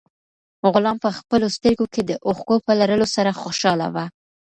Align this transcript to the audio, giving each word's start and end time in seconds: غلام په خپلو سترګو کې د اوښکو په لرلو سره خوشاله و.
غلام 0.73 0.97
په 1.03 1.09
خپلو 1.17 1.47
سترګو 1.55 1.85
کې 1.93 2.01
د 2.03 2.11
اوښکو 2.27 2.55
په 2.65 2.71
لرلو 2.79 3.07
سره 3.15 3.37
خوشاله 3.41 3.87
و. 3.95 3.97